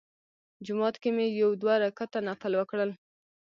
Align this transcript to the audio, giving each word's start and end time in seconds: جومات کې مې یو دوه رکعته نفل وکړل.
جومات 0.65 0.95
کې 1.01 1.09
مې 1.15 1.25
یو 1.41 1.49
دوه 1.61 1.75
رکعته 1.83 2.19
نفل 2.29 2.51
وکړل. 2.57 2.89